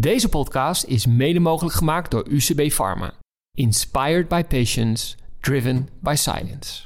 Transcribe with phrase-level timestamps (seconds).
[0.00, 3.12] Deze podcast is mede mogelijk gemaakt door UCB Pharma.
[3.56, 6.82] Inspired by patients, driven by science.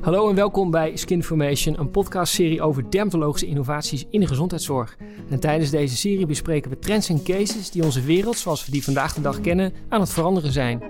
[0.00, 4.96] Hallo en welkom bij Skinformation, een podcastserie over dermatologische innovaties in de gezondheidszorg.
[5.30, 8.84] En tijdens deze serie bespreken we trends en cases die onze wereld, zoals we die
[8.84, 10.82] vandaag de dag kennen, aan het veranderen zijn.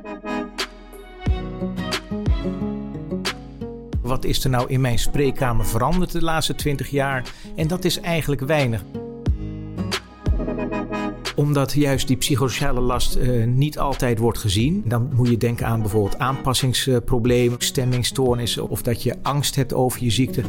[4.03, 7.35] Wat is er nou in mijn spreekkamer veranderd de laatste 20 jaar?
[7.57, 8.83] En dat is eigenlijk weinig
[11.41, 14.83] omdat juist die psychosociale last uh, niet altijd wordt gezien.
[14.87, 20.11] Dan moet je denken aan bijvoorbeeld aanpassingsproblemen, stemmingstoornissen of dat je angst hebt over je
[20.11, 20.43] ziekte.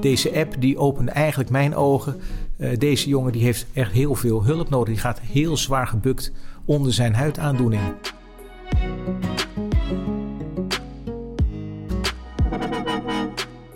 [0.00, 2.16] Deze app die opende eigenlijk mijn ogen.
[2.58, 4.88] Uh, deze jongen die heeft echt heel veel hulp nodig.
[4.88, 6.32] Die gaat heel zwaar gebukt
[6.64, 7.82] onder zijn huidaandoening.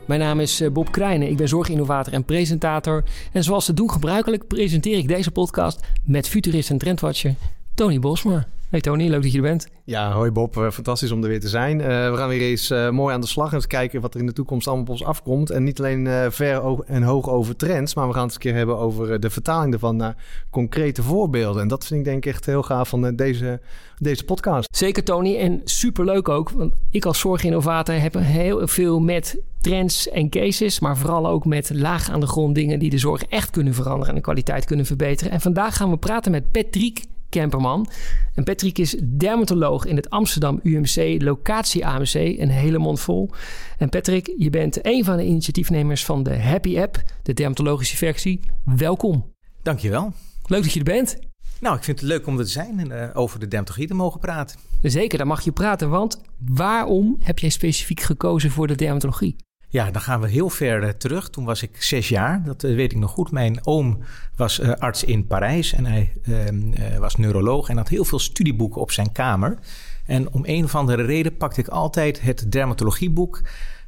[0.07, 3.05] Mijn naam is eh, Bob Krijnen, ik ben zorginnovator en presentator.
[3.33, 7.35] En zoals te doen gebruikelijk presenteer ik deze podcast met futurist en trendwatcher
[7.75, 8.47] Tony Bosma.
[8.71, 9.69] Hey Tony, leuk dat je er bent.
[9.85, 10.57] Ja, hoi Bob.
[10.57, 11.81] Eh, fantastisch om er weer te zijn.
[11.81, 14.21] Uh, we gaan weer eens uh, mooi aan de slag en eens kijken wat er
[14.21, 15.51] in de toekomst allemaal op ons afkomt.
[15.51, 18.55] En niet alleen uh, ver en hoog over trends, maar we gaan het een keer
[18.55, 20.17] hebben over de vertaling ervan naar
[20.51, 21.63] concrete voorbeelden.
[21.63, 23.61] En dat vind ik denk ik echt heel gaaf van deze,
[23.99, 24.77] deze podcast.
[24.77, 30.29] Zeker Tony en superleuk ook, want ik als zorginnovator heb heel veel met trends en
[30.29, 33.75] cases, maar vooral ook met laag aan de grond dingen die de zorg echt kunnen
[33.75, 35.33] veranderen en de kwaliteit kunnen verbeteren.
[35.33, 37.89] En vandaag gaan we praten met Patrick Kemperman.
[38.35, 43.31] En Patrick is dermatoloog in het Amsterdam UMC, locatie AMC, een hele mond vol.
[43.79, 48.41] En Patrick, je bent een van de initiatiefnemers van de Happy App, de dermatologische versie.
[48.65, 49.33] Welkom.
[49.63, 50.13] Dankjewel.
[50.47, 51.19] Leuk dat je er bent.
[51.61, 53.95] Nou, ik vind het leuk om er te zijn en uh, over de dermatologie te
[53.95, 54.59] mogen praten.
[54.83, 59.37] Zeker, daar mag je praten, want waarom heb jij specifiek gekozen voor de dermatologie?
[59.69, 61.31] Ja, dan gaan we heel ver uh, terug.
[61.31, 63.31] Toen was ik zes jaar, dat uh, weet ik nog goed.
[63.31, 63.99] Mijn oom
[64.37, 68.81] was uh, arts in Parijs en hij ehm, was neuroloog en had heel veel studieboeken
[68.81, 69.59] op zijn kamer.
[70.05, 73.43] En om een of andere reden pakte ik altijd het dermatologieboek,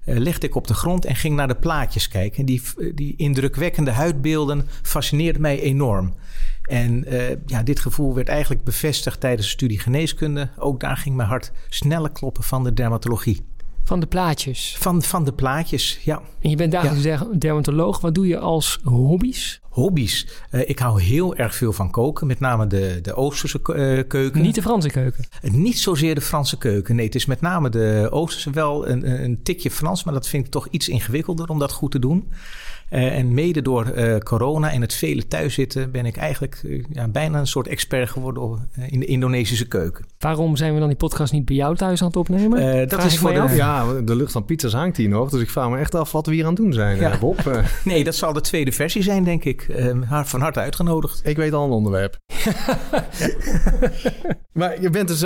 [0.04, 2.38] legde ik op de grond en ging naar de plaatjes kijken.
[2.38, 2.62] En die,
[2.94, 6.14] die indrukwekkende huidbeelden fascineerden mij enorm.
[6.62, 7.04] En
[7.46, 10.48] ja, dit gevoel werd eigenlijk bevestigd tijdens de studie geneeskunde.
[10.56, 13.47] Ook daar ging mijn hart sneller kloppen van de dermatologie.
[13.88, 14.76] Van de plaatjes?
[14.78, 16.22] Van, van de plaatjes, ja.
[16.40, 17.26] En je bent dagelijks ja.
[17.38, 18.00] dermatoloog.
[18.00, 19.60] Wat doe je als hobby's?
[19.68, 20.26] Hobby's?
[20.50, 22.26] Uh, ik hou heel erg veel van koken.
[22.26, 24.42] Met name de, de Oosterse uh, keuken.
[24.42, 25.24] Niet de Franse keuken?
[25.42, 26.96] Uh, niet zozeer de Franse keuken.
[26.96, 30.04] Nee, het is met name de Oosterse wel een, een tikje Frans.
[30.04, 32.28] Maar dat vind ik toch iets ingewikkelder om dat goed te doen.
[32.90, 37.08] Uh, en mede door uh, corona en het vele thuiszitten ben ik eigenlijk uh, ja,
[37.08, 40.04] bijna een soort expert geworden in de Indonesische keuken.
[40.18, 42.88] Waarom zijn we dan die podcast niet bij jou thuis aan het opnemen?
[42.88, 45.30] dat is voor de, ja, de lucht van pizzas hangt hier nog.
[45.30, 47.18] Dus ik vraag me echt af wat we hier aan het doen zijn, ja.
[47.18, 47.62] Bob.
[47.84, 49.66] nee, dat zal de tweede versie zijn, denk ik.
[50.24, 51.20] van harte uitgenodigd.
[51.24, 52.18] Ik weet al een onderwerp.
[54.58, 55.24] maar je bent dus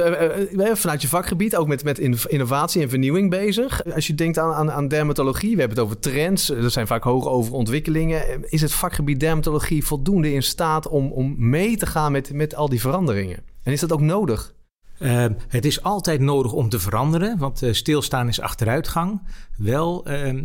[0.72, 3.94] vanuit je vakgebied ook met, met innovatie en vernieuwing bezig.
[3.94, 6.50] Als je denkt aan, aan, aan dermatologie, we hebben het over trends.
[6.50, 8.50] Er zijn vaak hoog over ontwikkelingen.
[8.50, 12.68] Is het vakgebied dermatologie voldoende in staat om, om mee te gaan met, met al
[12.68, 13.42] die veranderingen?
[13.62, 14.54] En is dat ook nodig?
[14.98, 19.22] Uh, het is altijd nodig om te veranderen, want uh, stilstaan is achteruitgang.
[19.56, 20.42] Wel, uh,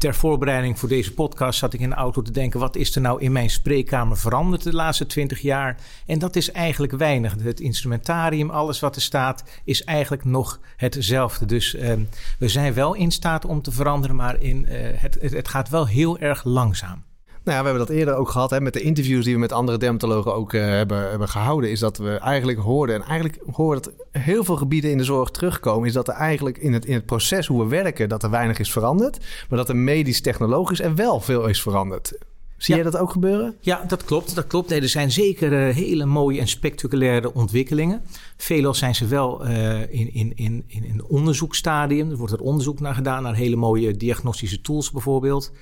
[0.00, 3.00] ter voorbereiding voor deze podcast zat ik in de auto te denken: wat is er
[3.00, 5.76] nou in mijn spreekkamer veranderd de laatste twintig jaar?
[6.06, 7.34] En dat is eigenlijk weinig.
[7.42, 11.46] Het instrumentarium, alles wat er staat, is eigenlijk nog hetzelfde.
[11.46, 12.02] Dus ehm,
[12.38, 15.68] we zijn wel in staat om te veranderen, maar in, eh, het, het, het gaat
[15.68, 17.04] wel heel erg langzaam.
[17.44, 19.52] Nou ja, we hebben dat eerder ook gehad hè, met de interviews die we met
[19.52, 21.70] andere dermatologen ook uh, hebben, hebben gehouden.
[21.70, 23.92] Is dat we eigenlijk hoorden, en eigenlijk horen dat
[24.22, 27.06] heel veel gebieden in de zorg terugkomen, is dat er eigenlijk in het, in het
[27.06, 29.18] proces hoe we werken, dat er weinig is veranderd.
[29.48, 32.12] Maar dat er medisch-technologisch er wel veel is veranderd.
[32.56, 32.82] Zie ja.
[32.82, 33.56] jij dat ook gebeuren?
[33.60, 34.34] Ja, dat klopt.
[34.34, 34.68] Dat klopt.
[34.68, 38.02] Nee, er zijn zeker uh, hele mooie en spectaculaire ontwikkelingen.
[38.36, 42.10] Veelal zijn ze wel uh, in, in, in, in een onderzoekstadium.
[42.10, 45.52] Er wordt er onderzoek naar gedaan, naar hele mooie diagnostische tools bijvoorbeeld.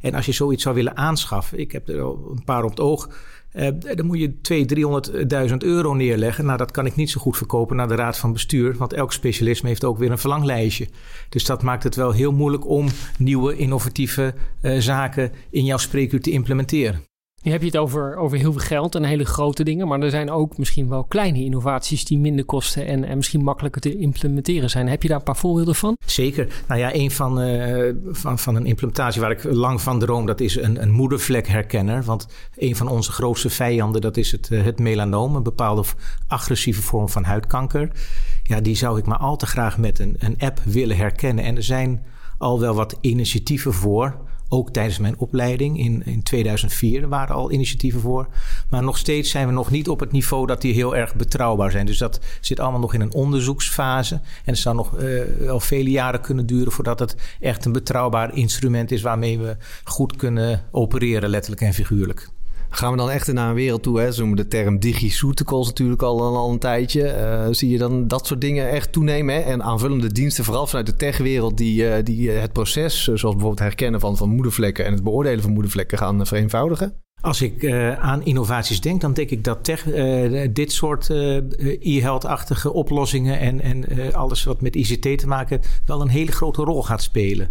[0.00, 3.08] En als je zoiets zou willen aanschaffen, ik heb er een paar op het oog,
[3.54, 4.34] uh, dan moet je
[5.46, 6.44] 200.000, 300.000 euro neerleggen.
[6.44, 9.12] Nou, dat kan ik niet zo goed verkopen naar de raad van bestuur, want elk
[9.12, 10.88] specialisme heeft ook weer een verlanglijstje.
[11.28, 16.20] Dus dat maakt het wel heel moeilijk om nieuwe innovatieve uh, zaken in jouw spreekuur
[16.20, 17.07] te implementeren.
[17.42, 20.10] Nu heb je het over, over heel veel geld en hele grote dingen, maar er
[20.10, 24.70] zijn ook misschien wel kleine innovaties die minder kosten en, en misschien makkelijker te implementeren
[24.70, 24.88] zijn.
[24.88, 25.96] Heb je daar een paar voorbeelden van?
[26.06, 26.62] Zeker.
[26.68, 30.40] Nou ja, een van, uh, van, van een implementatie waar ik lang van droom, dat
[30.40, 32.02] is een, een moedervlekherkenner.
[32.02, 35.84] Want een van onze grootste vijanden, dat is het, het melanoom, een bepaalde
[36.26, 37.90] agressieve vorm van huidkanker.
[38.42, 41.44] Ja, die zou ik maar al te graag met een, een app willen herkennen.
[41.44, 42.02] En er zijn
[42.38, 44.16] al wel wat initiatieven voor
[44.48, 48.28] Ook tijdens mijn opleiding in, in 2004 waren al initiatieven voor.
[48.70, 51.70] Maar nog steeds zijn we nog niet op het niveau dat die heel erg betrouwbaar
[51.70, 51.86] zijn.
[51.86, 54.14] Dus dat zit allemaal nog in een onderzoeksfase.
[54.14, 58.34] En het zou nog uh, wel vele jaren kunnen duren voordat het echt een betrouwbaar
[58.34, 62.28] instrument is waarmee we goed kunnen opereren, letterlijk en figuurlijk.
[62.70, 64.00] Gaan we dan echt naar een wereld toe?
[64.00, 64.12] Hè?
[64.12, 67.02] Ze noemen de term digiceuticals natuurlijk al, al een tijdje.
[67.02, 69.34] Uh, zie je dan dat soort dingen echt toenemen?
[69.34, 69.40] Hè?
[69.40, 74.00] En aanvullende diensten, vooral vanuit de techwereld, die, uh, die het proces, zoals bijvoorbeeld herkennen
[74.00, 76.92] van, van moedervlekken en het beoordelen van moedervlekken, gaan vereenvoudigen?
[77.20, 79.84] Als ik aan innovaties denk, dan denk ik dat tech,
[80.52, 81.36] dit soort uh,
[81.80, 86.82] e-health-achtige oplossingen en, en alles wat met ICT te maken wel een hele grote rol
[86.82, 87.50] gaat spelen.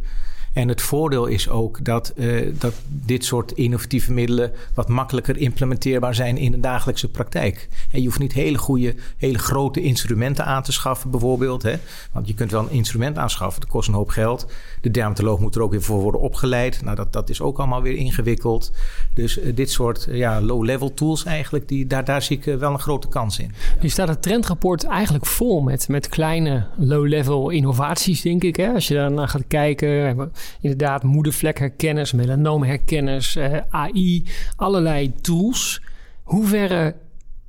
[0.57, 6.15] En het voordeel is ook dat, uh, dat dit soort innovatieve middelen wat makkelijker implementeerbaar
[6.15, 7.67] zijn in de dagelijkse praktijk.
[7.91, 11.63] En je hoeft niet hele goede, hele grote instrumenten aan te schaffen, bijvoorbeeld.
[11.63, 11.75] Hè?
[12.11, 14.47] Want je kunt wel een instrument aanschaffen, dat kost een hoop geld.
[14.81, 16.81] De dermatoloog moet er ook weer voor worden opgeleid.
[16.83, 18.71] Nou, dat, dat is ook allemaal weer ingewikkeld.
[19.13, 22.71] Dus uh, dit soort uh, ja, low-level tools eigenlijk, die, daar, daar zie ik wel
[22.71, 23.51] een grote kans in.
[23.81, 28.55] Nu staat het trendrapport eigenlijk vol met, met kleine low-level innovaties, denk ik.
[28.55, 28.73] Hè?
[28.73, 34.23] Als je daarnaar gaat kijken, inderdaad moedervlekherkenners, melanoomherkenners, uh, AI,
[34.55, 35.81] allerlei tools.
[36.23, 36.95] Hoe ver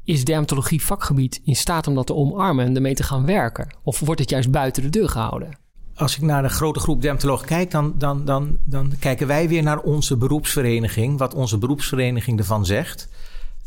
[0.04, 3.74] is dermatologie vakgebied in staat om dat te omarmen en ermee te gaan werken?
[3.82, 5.58] Of wordt het juist buiten de deur gehouden?
[5.94, 9.62] Als ik naar een grote groep dermatologen kijk, dan, dan, dan, dan kijken wij weer
[9.62, 13.08] naar onze beroepsvereniging, wat onze beroepsvereniging ervan zegt.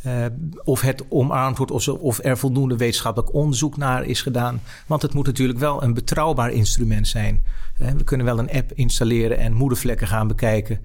[0.07, 0.25] Uh,
[0.63, 4.61] of het omarmd wordt of, of er voldoende wetenschappelijk onderzoek naar is gedaan.
[4.87, 7.41] Want het moet natuurlijk wel een betrouwbaar instrument zijn.
[7.81, 10.79] Uh, we kunnen wel een app installeren en moedervlekken gaan bekijken.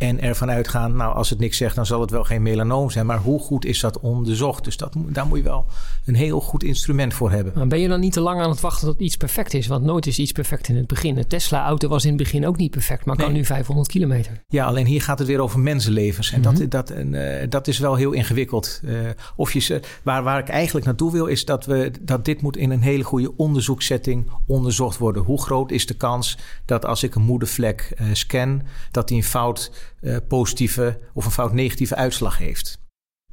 [0.00, 3.06] En ervan uitgaan, nou, als het niks zegt, dan zal het wel geen melanoom zijn.
[3.06, 4.64] Maar hoe goed is dat onderzocht?
[4.64, 5.66] Dus dat, daar moet je wel
[6.06, 7.52] een heel goed instrument voor hebben.
[7.56, 9.66] Maar ben je dan niet te lang aan het wachten tot iets perfect is?
[9.66, 11.14] Want nooit is iets perfect in het begin.
[11.14, 13.26] De Tesla-auto was in het begin ook niet perfect, maar nee.
[13.26, 14.42] kan nu 500 kilometer.
[14.48, 16.32] Ja, alleen hier gaat het weer over mensenlevens.
[16.32, 16.68] En mm -hmm.
[16.68, 18.80] dat, dat, uh, dat is wel heel ingewikkeld.
[18.84, 18.98] Uh,
[19.36, 22.70] of je, waar, waar ik eigenlijk naartoe wil, is dat, we, dat dit moet in
[22.70, 25.22] een hele goede onderzoekssetting onderzocht worden.
[25.22, 29.24] Hoe groot is de kans dat als ik een moedervlek uh, scan, dat die een
[29.24, 29.70] fout
[30.00, 32.78] uh, positieve of een fout negatieve uitslag heeft.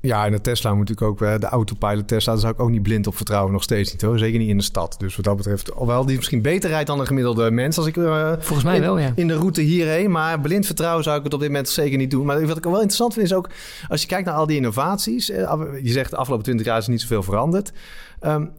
[0.02, 2.84] Ja, en de Tesla moet natuurlijk ook, de autopilot Tesla, daar zou ik ook niet
[2.84, 4.20] blind op vertrouwen, nog steeds niet hoor.
[4.20, 4.96] Zeker niet in de stad.
[5.00, 7.78] Dus wat dat betreft, alhoewel die misschien beter rijdt dan een gemiddelde mens.
[7.78, 9.12] Als ik, uh, Volgens mij in, wel, ja.
[9.16, 10.12] In de route hierheen.
[10.12, 12.26] Maar blind vertrouwen zou ik het op dit moment zeker niet doen.
[12.26, 13.50] Maar wat ik wel interessant vind is ook,
[13.88, 15.30] als je kijkt naar al die innovaties.
[15.30, 17.72] Uh, je zegt de afgelopen 20 jaar is niet zoveel veranderd.
[18.22, 18.52] Um,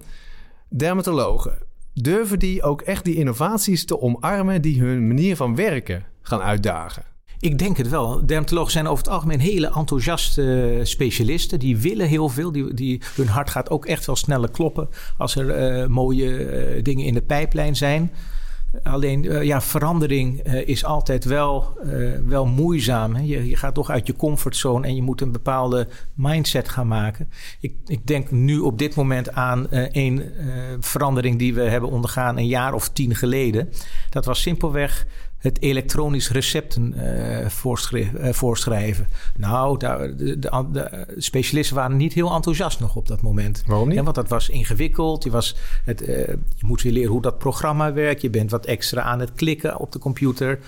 [0.68, 1.58] dermatologen,
[1.94, 7.02] durven die ook echt die innovaties te omarmen die hun manier van werken gaan uitdagen?
[7.40, 8.26] Ik denk het wel.
[8.26, 11.58] Dermatologen zijn over het algemeen hele enthousiaste uh, specialisten.
[11.58, 12.52] Die willen heel veel.
[12.52, 16.26] Die, die, hun hart gaat ook echt wel sneller kloppen als er uh, mooie
[16.76, 18.12] uh, dingen in de pijplijn zijn.
[18.82, 21.78] Alleen ja, verandering is altijd wel,
[22.26, 23.14] wel moeizaam.
[23.14, 23.22] Hè?
[23.22, 27.30] Je, je, gaat toch uit je comfortzone en je moet een bepaalde mindset gaan maken.
[27.60, 30.32] Ik, ik denk nu op dit moment aan een
[30.80, 33.68] verandering die we hebben ondergaan een jaar of tien geleden.
[34.10, 35.06] Dat was simpelweg
[35.38, 39.08] het elektronisch recepten uh, voorschrijven, uh, voorschrijven.
[39.36, 43.62] Nou, daar, de, de, de, specialisten waren niet heel enthousiast nog op dat moment.
[43.66, 43.96] Waarom niet?
[43.96, 45.24] Ja, want dat was ingewikkeld.
[45.24, 48.22] Je, was het, uh, je moet weer leren hoe dat programma werkt.
[48.22, 50.58] Je bent wat extra aan het klikken op de computer.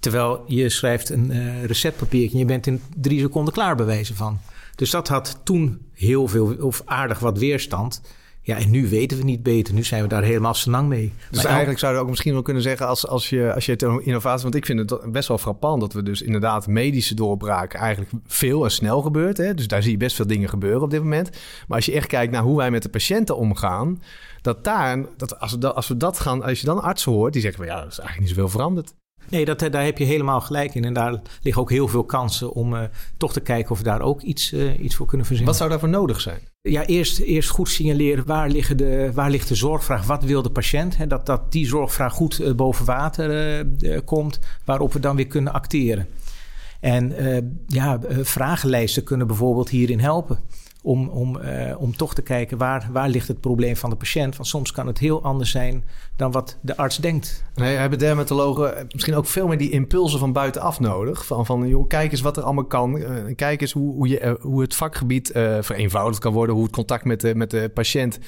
[0.00, 4.38] Terwijl je schrijft een receptpapiertje en je bent in drie seconden klaar bewijzen van.
[4.74, 8.00] Dus dat had toen heel veel, of aardig wat weerstand.
[8.42, 9.74] Ja, en nu weten we niet beter.
[9.74, 11.12] Nu zijn we daar helemaal senang mee.
[11.30, 12.86] Dus maar eigenlijk zou je ook misschien wel kunnen zeggen...
[12.86, 14.42] als, als, je, als je het innovatie...
[14.42, 15.80] want ik vind het best wel frappant...
[15.80, 17.74] dat we dus inderdaad medische doorbraak...
[17.74, 19.36] eigenlijk veel en snel gebeurt.
[19.36, 19.54] Hè?
[19.54, 21.30] Dus daar zie je best veel dingen gebeuren op dit moment.
[21.66, 24.02] Maar als je echt kijkt naar hoe wij met de patiënten omgaan...
[24.42, 26.42] dat daar, dat als, we dat, als we dat gaan...
[26.42, 27.32] als je dan artsen hoort...
[27.32, 28.94] die zeggen van ja, dat is eigenlijk niet zoveel veranderd.
[29.28, 30.84] Nee, dat, daar heb je helemaal gelijk in.
[30.84, 32.82] En daar liggen ook heel veel kansen om uh,
[33.16, 35.52] toch te kijken of we daar ook iets, uh, iets voor kunnen verzinnen.
[35.52, 36.40] Wat zou daarvoor nodig zijn?
[36.62, 40.06] Ja, eerst, eerst goed signaleren waar, liggen de, waar ligt de zorgvraag?
[40.06, 40.96] Wat wil de patiënt?
[40.96, 43.66] Hè, dat, dat die zorgvraag goed uh, boven water
[44.04, 46.06] komt, waarop we dan weer kunnen acteren.
[46.80, 47.14] En
[47.66, 50.38] ja, vragenlijsten kunnen bijvoorbeeld hierin helpen
[50.82, 54.36] om, om, uh, om toch te kijken waar, waar ligt het probleem van de patiënt.
[54.36, 55.84] Want soms kan het heel anders zijn
[56.16, 57.44] dan wat de arts denkt.
[57.54, 61.26] Nee, hebben dermatologen misschien ook veel meer die impulsen van buitenaf nodig?
[61.26, 62.96] Van, van joh, kijk eens wat er allemaal kan.
[62.96, 63.06] Uh,
[63.36, 66.54] kijk eens hoe, hoe, je, hoe het vakgebied vereenvoudigd kan worden.
[66.54, 68.18] Hoe het contact met de, met de patiënt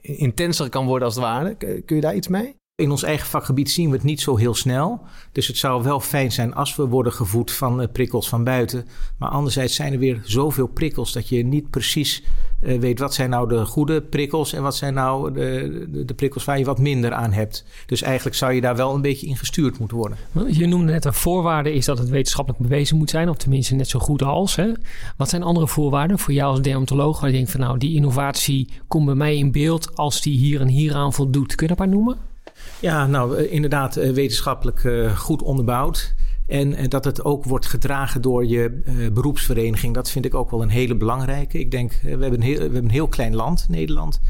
[0.00, 1.54] intenser kan worden als het ware.
[1.84, 2.56] Kun je daar iets mee?
[2.82, 5.00] In ons eigen vakgebied zien we het niet zo heel snel.
[5.32, 8.86] Dus het zou wel fijn zijn als we worden gevoed van prikkels van buiten.
[9.18, 12.22] Maar anderzijds zijn er weer zoveel prikkels dat je niet precies
[12.62, 16.14] uh, weet wat zijn nou de goede prikkels en wat zijn nou de, de, de,
[16.14, 17.64] prikkels waar je wat minder aan hebt.
[17.86, 20.18] Dus eigenlijk zou je daar wel een beetje in gestuurd moeten worden.
[20.50, 23.88] Je noemde net een voorwaarde is dat het wetenschappelijk bewezen moet zijn, of tenminste net
[23.88, 24.56] zo goed als.
[24.56, 24.72] Hè?
[25.16, 27.20] Wat zijn andere voorwaarden voor jou als dermatoloog?
[27.20, 30.60] Waar je denkt van nou, die innovatie komt bij mij in beeld als die hier
[30.60, 31.54] en hier aan voldoet.
[31.54, 32.34] Kun je dat maar noemen?
[32.80, 36.14] Ja, nou inderdaad wetenschappelijk goed onderbouwd.
[36.46, 38.82] En dat het ook wordt gedragen door je
[39.12, 41.58] beroepsvereniging, dat vind ik ook wel een hele belangrijke.
[41.58, 44.20] Ik denk, we hebben een heel, we hebben een heel klein land, Nederland.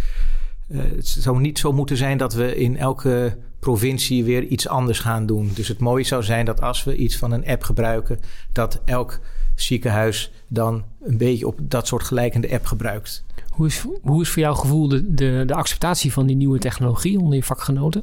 [0.73, 5.27] Het zou niet zo moeten zijn dat we in elke provincie weer iets anders gaan
[5.27, 5.51] doen.
[5.55, 8.21] Dus het mooie zou zijn dat als we iets van een app gebruiken,
[8.53, 9.21] dat elk
[9.55, 13.25] ziekenhuis dan een beetje op dat soort gelijkende app gebruikt.
[13.51, 17.35] Hoe is, hoe is voor jouw gevoel de, de acceptatie van die nieuwe technologie onder
[17.35, 18.03] je vakgenoten?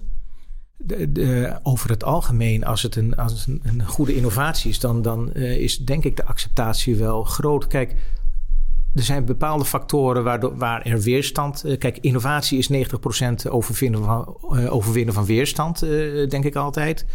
[1.64, 5.58] Over het algemeen, als het een, als een, een goede innovatie is, dan, dan uh,
[5.58, 7.68] is denk ik de acceptatie wel groot.
[7.68, 7.96] Kijk,
[8.94, 11.66] er zijn bepaalde factoren waardoor, waar er weerstand.
[11.66, 12.72] Uh, kijk, innovatie is
[13.48, 15.80] 90% overwinnen van, uh, overwinnen van weerstand,
[16.30, 17.06] denk ik altijd.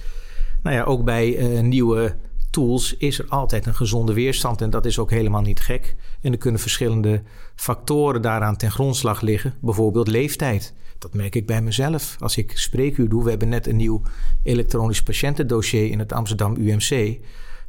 [0.62, 2.16] Nou ja, ook bij nieuwe
[2.50, 4.60] tools is er altijd een gezonde weerstand.
[4.60, 5.96] En dat is ook helemaal niet gek.
[6.20, 7.22] En er kunnen verschillende
[7.54, 9.54] factoren daaraan ten grondslag liggen.
[9.60, 10.75] Bijvoorbeeld leeftijd.
[10.98, 12.16] Dat merk ik bij mezelf.
[12.18, 14.02] Als ik spreekuur doe, we hebben net een nieuw
[14.42, 17.18] elektronisch patiëntendossier in het Amsterdam UMC.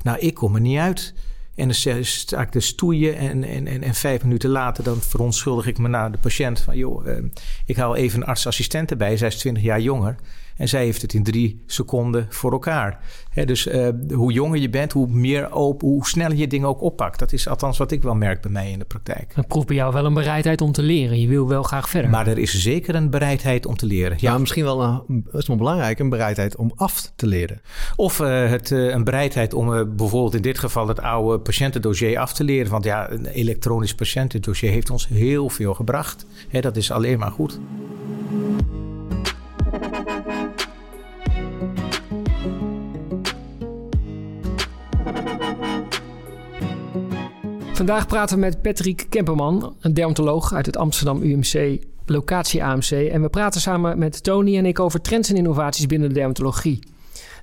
[0.02, 1.14] Nou, ik kom er niet uit.
[1.56, 5.68] En dan sta ik te stoeien en, en, en, en, vijf minuten later dan verontschuldig
[5.68, 6.78] ik me naar de patiënt van...
[6.78, 7.24] joh, eh,
[7.66, 10.16] ik haal even een artsassistent erbij, zij is 20 jaar jonger.
[10.60, 13.00] En zij heeft het in drie seconden voor elkaar.
[13.46, 17.20] dus uh, hoe jonger je bent, hoe meer open, hoe sneller je dingen ook oppakt.
[17.20, 19.36] Dat is althans wat ik wel merk bij mij in de praktijk.
[19.36, 21.20] Dat proeft bij jou wel een bereidheid om te leren.
[21.20, 22.10] Je wil wel graag verder.
[22.10, 24.18] Maar er is zeker een bereidheid om te leren.
[24.20, 27.62] Ja, misschien wel een, is wel belangrijk, een bereidheid om af te leren.
[27.96, 32.34] Of uh, het, uh, een bereidheid om bijvoorbeeld in dit geval het oude patiëntendossier af
[32.34, 32.72] te leren.
[32.72, 36.26] Want ja, een elektronisch patiëntendossier heeft ons heel veel gebracht.
[36.52, 37.60] dat is alleen maar goed.
[47.80, 52.92] Vandaag praten we met Patrick Kemperman, een dermatoloog uit het Amsterdam UMC, locatie AMC.
[52.92, 56.80] En we praten samen met Tony en ik over trends en innovaties binnen de dermatologie.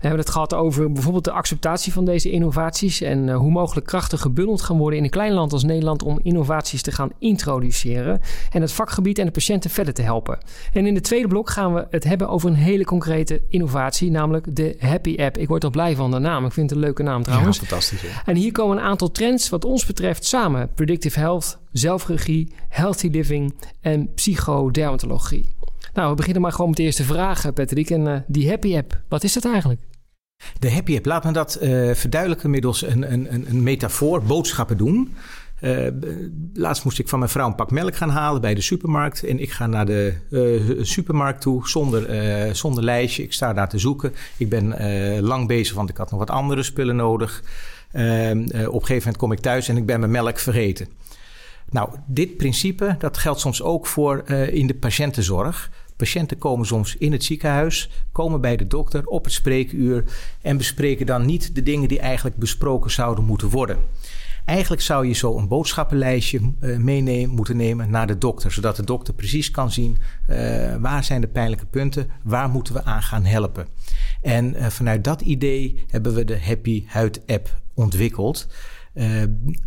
[0.00, 3.86] We hebben het gehad over bijvoorbeeld de acceptatie van deze innovaties en uh, hoe mogelijk
[3.86, 8.20] krachten gebundeld gaan worden in een klein land als Nederland om innovaties te gaan introduceren
[8.50, 10.38] en het vakgebied en de patiënten verder te helpen.
[10.72, 14.56] En in de tweede blok gaan we het hebben over een hele concrete innovatie, namelijk
[14.56, 15.38] de Happy App.
[15.38, 16.44] Ik word er blij van de naam.
[16.44, 17.56] Ik vind het een leuke naam trouwens.
[17.56, 18.00] Ja, fantastisch.
[18.24, 23.54] En hier komen een aantal trends wat ons betreft samen: predictive health, zelfregie, healthy living
[23.80, 25.48] en psychodermatologie.
[25.96, 27.90] Nou, we beginnen maar gewoon met de eerste vraag, Patrick.
[27.90, 29.80] En uh, die Happy App, wat is dat eigenlijk?
[30.58, 35.14] De Happy App, laat me dat uh, verduidelijken middels een, een, een metafoor, boodschappen doen.
[35.60, 35.86] Uh,
[36.54, 39.24] laatst moest ik van mijn vrouw een pak melk gaan halen bij de supermarkt.
[39.24, 40.14] En ik ga naar de
[40.82, 43.22] supermarkt toe zonder, zonder lijstje.
[43.22, 44.14] Ik sta daar te zoeken.
[44.36, 44.74] Ik ben
[45.22, 47.42] lang bezig, want ik had nog wat andere spullen nodig.
[47.92, 50.88] Ehm, op een gegeven moment kom ik thuis en ik ben mijn melk vergeten.
[51.70, 55.70] Nou, dit principe dat geldt soms ook voor in de patiëntenzorg.
[55.96, 60.04] Patiënten komen soms in het ziekenhuis, komen bij de dokter op het spreekuur
[60.42, 63.78] en bespreken dan niet de dingen die eigenlijk besproken zouden moeten worden.
[64.44, 68.84] Eigenlijk zou je zo een boodschappenlijstje uh, meenemen, moeten nemen naar de dokter, zodat de
[68.84, 69.96] dokter precies kan zien
[70.30, 73.66] uh, waar zijn de pijnlijke punten, waar moeten we aan gaan helpen.
[74.22, 78.46] En uh, vanuit dat idee hebben we de Happy Huid app ontwikkeld.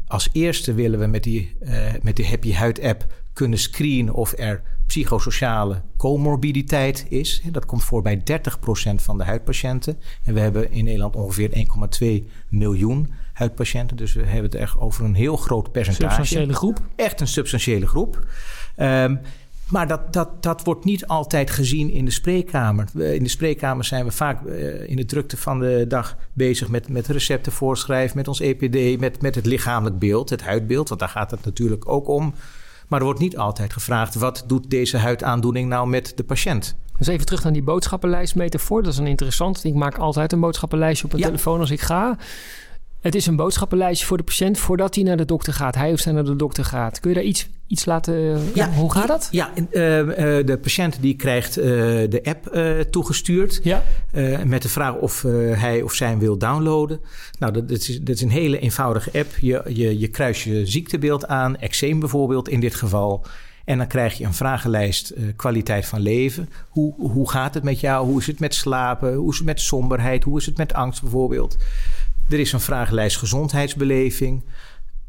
[0.07, 1.57] Als eerste willen we met die,
[2.01, 7.41] met die Happy Huid app kunnen screenen of er psychosociale comorbiditeit is.
[7.51, 8.24] Dat komt voor bij 30%
[8.95, 9.98] van de huidpatiënten.
[10.24, 11.50] En we hebben in Nederland ongeveer
[12.01, 13.98] 1,2 miljoen huidpatiënten.
[13.98, 16.15] Dus we hebben het echt over een heel groot percentage.
[16.15, 16.81] Substantiële groep?
[16.95, 18.27] Echt een substantiële groep.
[18.77, 19.19] Um,
[19.69, 22.88] maar dat, dat, dat wordt niet altijd gezien in de spreekkamer.
[22.93, 26.89] In de spreekkamer zijn we vaak uh, in de drukte van de dag bezig met,
[26.89, 30.88] met recepten voorschrijven, met ons EPD, met, met het lichamelijk beeld, het huidbeeld.
[30.89, 32.33] Want daar gaat het natuurlijk ook om.
[32.88, 36.75] Maar er wordt niet altijd gevraagd: wat doet deze huidaandoening nou met de patiënt?
[36.97, 38.83] Dus even terug naar die boodschappenlijst metafoor.
[38.83, 39.63] Dat is een interessant.
[39.63, 42.17] Ik maak altijd een boodschappenlijstje op een telefoon als ik ga.
[43.01, 45.75] Het is een boodschappenlijstje voor de patiënt voordat hij naar de dokter gaat.
[45.75, 47.00] Hij of zij naar de dokter gaat.
[47.00, 48.41] Kun je daar iets, iets laten...
[48.53, 49.27] Ja, hoe gaat dat?
[49.32, 49.65] Ja, uh,
[50.46, 51.65] de patiënt die krijgt uh,
[52.10, 53.60] de app uh, toegestuurd.
[53.63, 53.84] Ja.
[54.46, 57.00] met de vraag of hij of zij wil downloaden.
[57.39, 59.38] Nou, dat, dat, is, dat is een hele eenvoudige app.
[59.41, 61.58] Je, je, je kruist je ziektebeeld aan.
[61.58, 63.25] Eczeem bijvoorbeeld in dit geval.
[63.65, 66.50] En dan krijg je een vragenlijst kwaliteit van leven.
[66.70, 68.06] Hoe, hoe gaat het met jou?
[68.06, 69.13] Hoe is het met slapen?
[69.13, 70.24] Hoe is het met somberheid?
[70.24, 71.58] Hoe is het met angst bijvoorbeeld?
[72.29, 74.43] Er is een vragenlijst gezondheidsbeleving.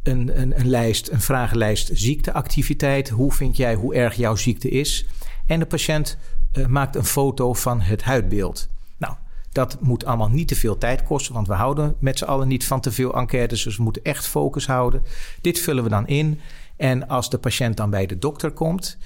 [0.02, 3.08] een, een, een lijst, een vragenlijst ziekteactiviteit.
[3.08, 5.06] Hoe vind jij hoe erg jouw ziekte is?
[5.46, 6.18] En de patiënt
[6.52, 8.68] uh, maakt een foto van het huidbeeld.
[8.98, 9.14] Nou,
[9.52, 12.66] dat moet allemaal niet te veel tijd kosten, want we houden met z'n allen niet
[12.66, 15.02] van te veel enquêtes, dus we moeten echt focus houden.
[15.40, 16.40] Dit vullen we dan in.
[16.76, 18.98] En als de patiënt dan bij de dokter komt,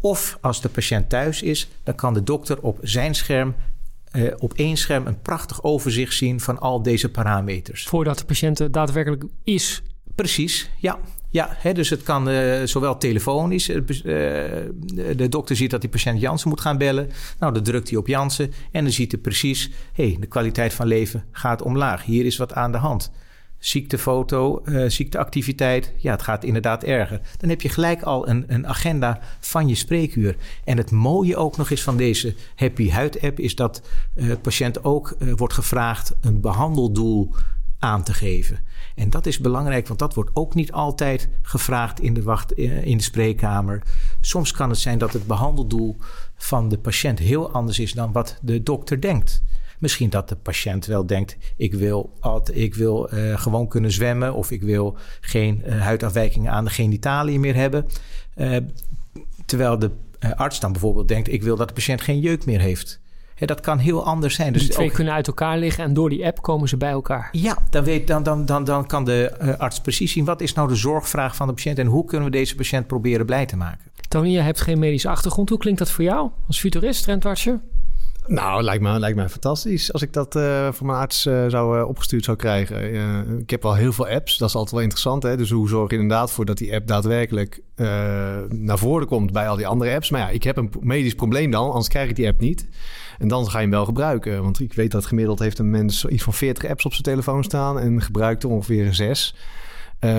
[0.00, 3.54] of als de patiënt thuis is, dan kan de dokter op zijn scherm
[4.16, 7.84] uh, op één scherm een prachtig overzicht zien van al deze parameters.
[7.84, 9.82] Voordat de patiënt er daadwerkelijk is.
[10.14, 10.98] Precies, ja.
[11.30, 13.68] Ja, hè, dus het kan uh, zowel telefonisch.
[13.68, 13.84] Uh,
[15.16, 17.10] de dokter ziet dat die patiënt Jansen moet gaan bellen.
[17.38, 19.70] Nou, dan drukt hij op Jansen en dan ziet hij precies...
[19.92, 22.04] hé, hey, de kwaliteit van leven gaat omlaag.
[22.04, 23.10] Hier is wat aan de hand
[23.64, 25.92] ziektefoto, uh, ziekteactiviteit.
[25.96, 27.20] Ja, het gaat inderdaad erger.
[27.36, 30.36] Dan heb je gelijk al een, een agenda van je spreekuur.
[30.64, 33.38] En het mooie ook nog is van deze Happy Huid app...
[33.38, 33.82] is dat
[34.14, 37.34] uh, patiënt ook uh, wordt gevraagd een behandeldoel
[37.78, 38.58] aan te geven.
[38.94, 42.96] En dat is belangrijk, want dat wordt ook niet altijd gevraagd in de, wacht, in
[42.96, 43.82] de spreekkamer.
[44.20, 45.96] Soms kan het zijn dat het behandeldoel
[46.36, 49.42] van de patiënt heel anders is dan wat de dokter denkt.
[49.82, 52.12] Misschien dat de patiënt wel denkt: ik wil,
[52.52, 57.40] ik wil uh, gewoon kunnen zwemmen of ik wil geen uh, huidafwijkingen aan de genitaliën
[57.40, 57.86] meer hebben.
[58.36, 58.56] Uh,
[59.46, 59.90] terwijl de
[60.36, 63.00] arts dan bijvoorbeeld denkt: ik wil dat de patiënt geen jeuk meer heeft.
[63.38, 64.52] Dat kan heel anders zijn.
[64.52, 64.94] Dus, twee ook...
[64.94, 67.28] kunnen uit elkaar liggen en door die app komen ze bij elkaar.
[67.32, 70.68] Ja, dan, weet, dan, dan, dan, dan kan de arts precies zien wat is nou
[70.68, 73.90] de zorgvraag van de patiënt en hoe kunnen we deze patiënt proberen blij te maken.
[74.08, 75.48] Tony, je hebt geen medische achtergrond.
[75.48, 77.60] Hoe klinkt dat voor jou als futurist, trendwatcher?
[78.32, 81.78] Nou, lijkt me, lijkt me fantastisch als ik dat uh, van mijn arts uh, zou
[81.78, 83.38] uh, opgestuurd zou krijgen.
[83.38, 85.22] ik heb al heel veel apps, dat is altijd wel interessant.
[85.22, 85.36] Hè?
[85.36, 87.62] Dus hoe zorg je inderdaad voor dat die app daadwerkelijk
[88.48, 90.10] naar voren komt bij al die andere apps.
[90.10, 92.68] Maar ja, ik heb een medisch probleem dan, anders krijg ik die app niet.
[93.18, 94.42] En dan ga je hem wel gebruiken.
[94.42, 97.44] Want ik weet dat gemiddeld heeft een mens iets van 40 apps op zijn telefoon
[97.44, 99.34] staan en gebruikt er ongeveer 6.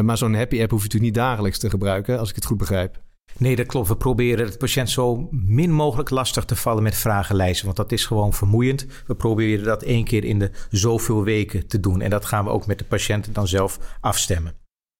[0.01, 2.57] maar zo'n happy app hoef je natuurlijk niet dagelijks te gebruiken, als ik het goed
[2.57, 3.02] begrijp.
[3.37, 3.87] Nee, dat klopt.
[3.87, 7.65] We proberen het patiënt zo min mogelijk lastig te vallen met vragenlijsten.
[7.65, 8.85] Want dat is gewoon vermoeiend.
[9.07, 12.01] We proberen dat één keer in de zoveel weken te doen.
[12.01, 14.53] En dat gaan we ook met de patiënten dan zelf afstemmen.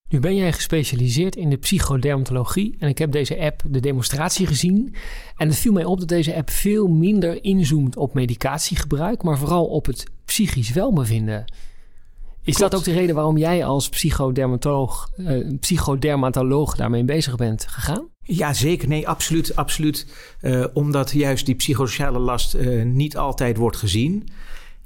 [0.10, 4.95] Nu ben jij gespecialiseerd in de psychodermatologie en ik heb deze app de demonstratie gezien.
[5.38, 9.65] En het viel mij op dat deze app veel minder inzoomt op medicatiegebruik, maar vooral
[9.65, 11.45] op het psychisch welbevinden.
[12.43, 18.08] Is dat ook de reden waarom jij als psychodermatoloog, uh, psychodermatoloog daarmee bezig bent gegaan?
[18.19, 18.88] Ja, zeker.
[18.88, 19.56] Nee, absoluut.
[19.56, 20.08] absoluut.
[20.41, 24.29] Uh, omdat juist die psychosociale last uh, niet altijd wordt gezien.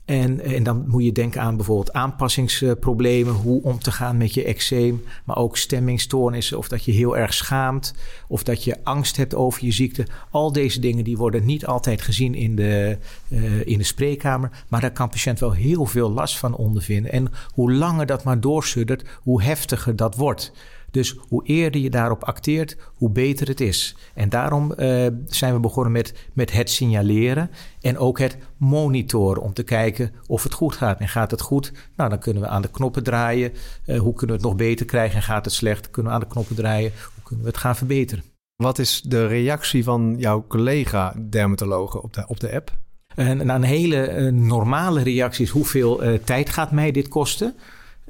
[0.07, 4.43] En, en dan moet je denken aan bijvoorbeeld aanpassingsproblemen, hoe om te gaan met je
[4.43, 7.93] eczeem, maar ook stemmingstoornissen, of dat je heel erg schaamt,
[8.27, 10.07] of dat je angst hebt over je ziekte.
[10.31, 14.81] Al deze dingen die worden niet altijd gezien in de, uh, in de spreekkamer, maar
[14.81, 17.11] daar kan patiënt wel heel veel last van ondervinden.
[17.11, 20.51] En hoe langer dat maar doorsuddert, hoe heftiger dat wordt.
[20.91, 23.95] Dus hoe eerder je daarop acteert, hoe beter het is.
[24.13, 27.49] En daarom uh, zijn we begonnen met, met het signaleren
[27.81, 30.99] en ook het monitoren om te kijken of het goed gaat.
[30.99, 31.71] En gaat het goed?
[31.95, 33.51] Nou, dan kunnen we aan de knoppen draaien.
[33.85, 35.15] Uh, hoe kunnen we het nog beter krijgen?
[35.15, 35.89] En gaat het slecht?
[35.91, 36.91] Kunnen we aan de knoppen draaien?
[37.15, 38.23] Hoe kunnen we het gaan verbeteren?
[38.55, 42.77] Wat is de reactie van jouw collega dermatologen op de, op de app?
[43.15, 47.55] En, een hele uh, normale reactie is hoeveel tijd gaat mij dit kosten?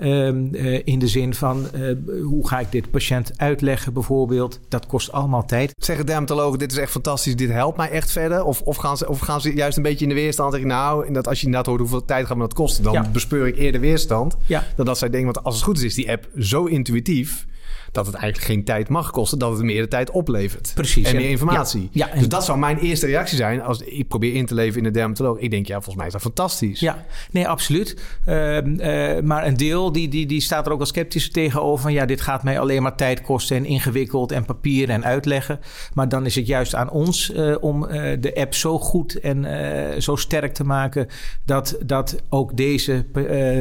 [0.03, 4.60] Um, uh, in de zin van uh, hoe ga ik dit patiënt uitleggen bijvoorbeeld.
[4.69, 5.73] Dat kost allemaal tijd.
[5.77, 8.43] Zeggen dermatologen, dit is echt fantastisch, dit helpt mij echt verder?
[8.43, 10.63] Of, of, gaan, ze, of gaan ze juist een beetje in de weerstand?
[10.63, 12.83] Nou, dat als je inderdaad hoort hoeveel tijd gaat me dat kosten...
[12.83, 13.10] dan ja.
[13.12, 14.38] bespeur ik eerder weerstand.
[14.45, 14.63] Ja.
[14.75, 17.45] Dan dat zij denken, want als het goed is, is die app zo intuïtief
[17.97, 20.71] dat het eigenlijk geen tijd mag kosten, dat het meer de tijd oplevert.
[20.75, 21.07] Precies.
[21.07, 21.89] En meer informatie.
[21.91, 24.83] Ja, Dus dat zou mijn eerste reactie zijn als ik probeer in te leven in
[24.83, 25.38] de dermatoloog.
[25.39, 26.79] Ik denk, ja, volgens mij is dat fantastisch.
[26.79, 27.97] Ja, nee, absoluut.
[28.25, 31.93] Uh, uh, maar een deel die, die, die staat er ook wel sceptisch tegenover van
[31.93, 35.60] ja, dit gaat mij alleen maar tijd kosten en ingewikkeld en papier en uitleggen.
[35.93, 37.81] Maar dan is het juist aan ons uh, om
[38.19, 39.45] de app zo goed en
[40.01, 41.07] zo sterk te maken
[41.45, 43.05] dat, dat ook deze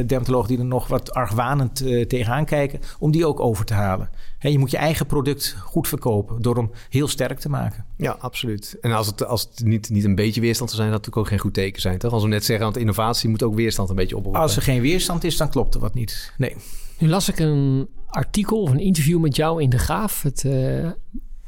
[0.05, 1.75] dermatoloog die er nog wat argwanend
[2.07, 4.09] tegenaan kijken, om die ook over te halen
[4.39, 7.85] je moet je eigen product goed verkopen door hem heel sterk te maken.
[7.97, 8.77] Ja, absoluut.
[8.81, 11.33] En als het, als het niet, niet een beetje weerstand zou zijn, dat natuurlijk ook
[11.33, 11.97] geen goed teken zijn.
[11.97, 12.11] Toch?
[12.11, 14.41] Als we net zeggen, want innovatie moet ook weerstand een beetje oproepen.
[14.41, 16.33] Als er geen weerstand is, dan klopt er wat niet.
[16.37, 16.55] Nee.
[16.97, 20.89] Nu las ik een artikel of een interview met jou in De Graaf, het uh,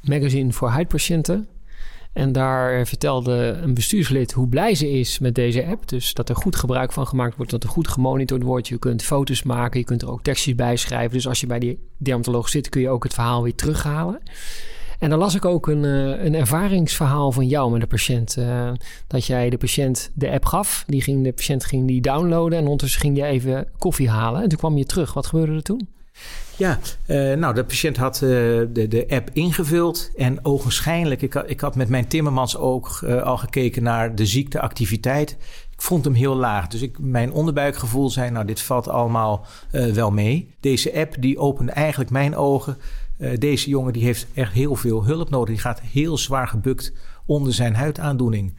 [0.02, 1.48] magazine voor huidpatiënten.
[2.14, 5.88] En daar vertelde een bestuurslid hoe blij ze is met deze app.
[5.88, 8.68] Dus dat er goed gebruik van gemaakt wordt, dat er goed gemonitord wordt.
[8.68, 11.14] Je kunt foto's maken, je kunt er ook tekstjes bij schrijven.
[11.14, 14.20] Dus als je bij die dermatoloog zit, kun je ook het verhaal weer terughalen.
[15.00, 18.36] En dan las ik ook een, uh, een ervaringsverhaal van jou met de patiënt.
[18.40, 18.72] Uh,
[19.08, 20.84] dat jij de patiënt de app gaf.
[20.88, 22.58] Die ging, de patiënt ging die downloaden.
[22.58, 24.42] En ondertussen ging je even koffie halen.
[24.42, 25.14] En toen kwam je terug.
[25.14, 25.88] Wat gebeurde er toen?
[26.60, 30.12] Ja, uh, nou, de patiënt had de, de app ingevuld.
[30.18, 35.38] En ogenschijnlijk, ik, ik had met mijn timmermans ook al gekeken naar de ziekteactiviteit.
[35.72, 36.68] Ik vond hem heel laag.
[36.68, 40.54] Dus ik, mijn onderbuikgevoel zei, nou, dit valt allemaal wel mee.
[40.60, 42.78] Deze app die opende eigenlijk mijn ogen
[43.38, 45.50] deze jongen die heeft echt heel veel hulp nodig.
[45.50, 46.94] Die gaat heel zwaar gebukt
[47.26, 48.54] onder zijn huidaandoening.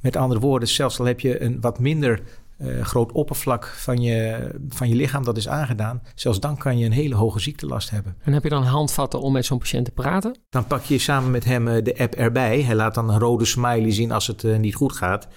[0.00, 2.20] Met andere woorden, zelfs al heb je een wat minder
[2.58, 6.86] uh, groot oppervlak van je, van je lichaam dat is aangedaan, zelfs dan kan je
[6.86, 8.16] een hele hoge ziektelast hebben.
[8.22, 10.36] En heb je dan handvatten om met zo'n patiënt te praten?
[10.48, 12.62] Dan pak je samen met hem uh, de app erbij.
[12.62, 15.28] Hij laat dan een rode smiley zien als het uh, niet goed gaat.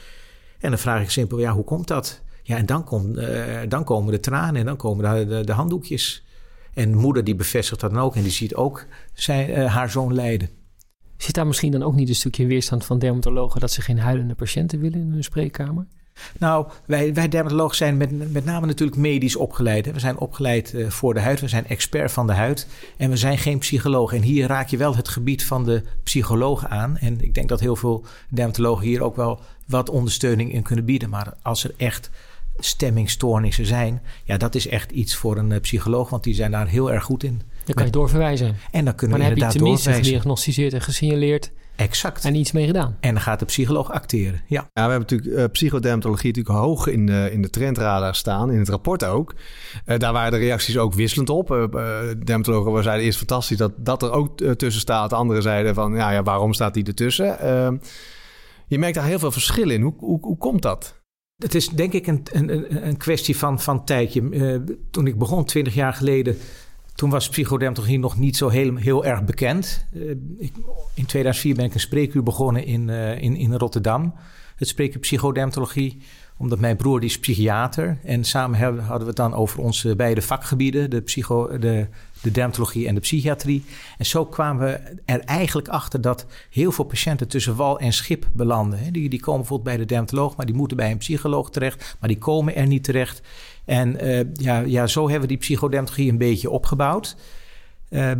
[0.59, 2.21] En dan vraag ik simpel, ja, hoe komt dat?
[2.43, 3.19] Ja, en dan, komt,
[3.67, 6.25] dan komen de tranen en dan komen de, de, de handdoekjes.
[6.73, 10.49] En moeder die bevestigt dat dan ook en die ziet ook zijn, haar zoon lijden.
[11.17, 14.35] Zit daar misschien dan ook niet een stukje weerstand van dermatologen dat ze geen huilende
[14.35, 15.87] patiënten willen in hun spreekkamer?
[16.37, 19.91] Nou, wij, wij dermatologen zijn met, met name natuurlijk medisch opgeleid.
[19.91, 23.17] We zijn opgeleid uh, voor de huid, we zijn expert van de huid en we
[23.17, 24.13] zijn geen psycholoog.
[24.13, 26.97] En hier raak je wel het gebied van de psychologen aan.
[26.97, 31.09] En ik denk dat heel veel dermatologen hier ook wel wat ondersteuning in kunnen bieden.
[31.09, 32.09] Maar als er echt
[32.59, 34.01] stemmingstoornissen zijn.
[34.23, 37.03] Ja, dat is echt iets voor een uh, psycholoog, want die zijn daar heel erg
[37.03, 37.41] goed in.
[37.65, 38.55] Dan kan je doorverwijzen.
[38.71, 39.91] En dan kunnen maar we inderdaad doorverwijzen.
[39.91, 41.51] Heb je tenminste gediagnosticeerd en gesignaleerd.
[41.79, 42.25] Exact.
[42.25, 42.97] En iets mee gedaan.
[42.99, 44.69] En dan gaat de psycholoog acteren, ja.
[44.73, 48.59] Ja, we hebben natuurlijk uh, psychodermatologie natuurlijk hoog in de, in de trendradar staan, in
[48.59, 49.35] het rapport ook.
[49.85, 51.51] Uh, daar waren de reacties ook wisselend op.
[51.51, 51.63] Uh,
[52.25, 55.13] dermatologen zeiden eerst fantastisch dat dat er ook tussen staat.
[55.13, 57.39] Anderen zeiden van, ja, ja waarom staat die ertussen?
[57.39, 57.77] Ehm,
[58.67, 59.81] je merkt daar heel veel verschil in.
[59.81, 61.01] Hoe, hoe, hoe komt dat?
[61.35, 64.21] Het is denk ik een, een, een kwestie van, van tijdje.
[64.21, 64.59] Uh,
[64.91, 66.37] toen ik begon, 20 jaar geleden,
[66.99, 69.85] toen was psychodermatologie nog niet zo heel, heel erg bekend.
[69.93, 70.53] Uh, ik,
[70.93, 74.13] in 2004 ben ik een spreekuur begonnen in, uh, in, in Rotterdam.
[74.55, 76.01] Het spreekuur psychodermatologie
[76.39, 77.97] omdat mijn broer die is psychiater.
[78.03, 80.89] En samen hadden we het dan over onze beide vakgebieden.
[80.89, 81.87] De, psycho, de,
[82.21, 83.65] de dermatologie en de psychiatrie.
[83.97, 88.27] En zo kwamen we er eigenlijk achter dat heel veel patiënten tussen wal en schip
[88.33, 88.93] belanden.
[88.93, 91.97] Die, die komen bijvoorbeeld bij de dermatoloog, maar die moeten bij een psycholoog terecht.
[91.99, 93.21] Maar die komen er niet terecht.
[93.69, 97.15] En uh, ja, ja, zo hebben we die psychodermatologie een beetje opgebouwd.
[97.89, 98.11] Uh,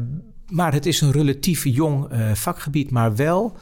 [0.48, 3.58] maar het is een relatief jong uh, vakgebied, maar wel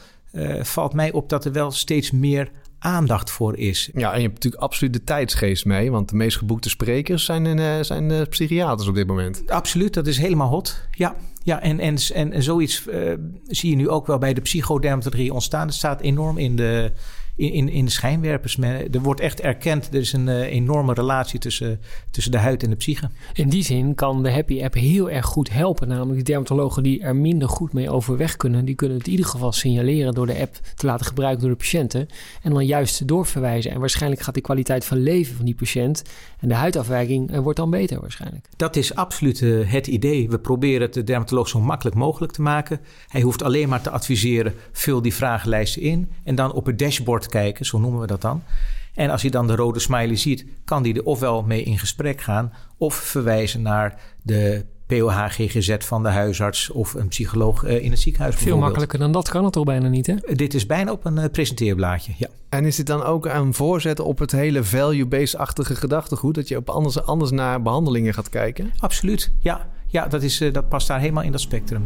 [0.61, 3.89] valt mij op dat er wel steeds meer aandacht voor is.
[3.93, 5.91] Ja, en je hebt natuurlijk absoluut de tijdsgeest mee.
[5.91, 9.43] Want de meest geboekte sprekers zijn, zijn psychiaters op dit moment.
[9.47, 10.87] Absoluut, dat is helemaal hot.
[10.91, 12.83] Ja, ja en, en, en, en zoiets
[13.47, 15.67] zie je nu ook wel bij de psychodermatologie ontstaan.
[15.67, 16.91] Het staat enorm in de,
[17.37, 18.57] in, in, in schijnwerpers.
[18.57, 21.79] Er wordt echt erkend, er is een uh, enorme relatie tussen,
[22.11, 23.09] tussen de huid en de psyche.
[23.33, 25.87] In die zin kan de Happy App heel erg goed helpen.
[25.87, 28.65] Namelijk de dermatologen die er minder goed mee overweg kunnen.
[28.65, 31.57] Die kunnen het in ieder geval signaleren door de app te laten gebruiken door de
[31.57, 32.07] patiënten.
[32.41, 33.71] En dan juist doorverwijzen.
[33.71, 36.03] En waarschijnlijk gaat de kwaliteit van leven van die patiënt
[36.39, 38.47] en de huidafwijking uh, wordt dan beter waarschijnlijk.
[38.55, 40.29] Dat is absoluut uh, het idee.
[40.29, 42.79] We proberen het de dermatoloog zo makkelijk mogelijk te maken.
[43.07, 46.09] Hij hoeft alleen maar te adviseren, vul die vragenlijsten in.
[46.23, 48.43] En dan op het dashboard kijken, zo noemen we dat dan.
[48.93, 52.21] En als hij dan de rode smiley ziet, kan hij er ofwel mee in gesprek
[52.21, 57.99] gaan of verwijzen naar de POH-GGZ van de huisarts of een psycholoog uh, in het
[57.99, 58.35] ziekenhuis.
[58.35, 60.15] Veel makkelijker dan dat kan het toch bijna niet, hè?
[60.35, 62.27] Dit is bijna op een uh, presenteerblaadje, ja.
[62.49, 66.35] En is dit dan ook een voorzet op het hele value-based-achtige gedachtegoed?
[66.35, 68.71] Dat je op anders, anders naar behandelingen gaat kijken?
[68.79, 69.67] Absoluut, ja.
[69.87, 71.83] Ja, dat, is, uh, dat past daar helemaal in dat spectrum.